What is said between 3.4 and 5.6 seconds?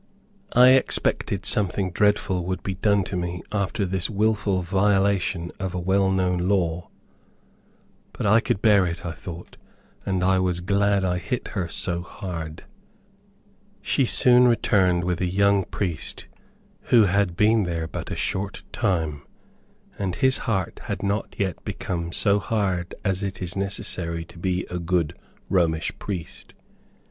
after this wilful violation